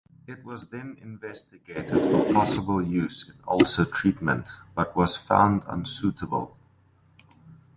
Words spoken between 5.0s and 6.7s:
found unsuitable.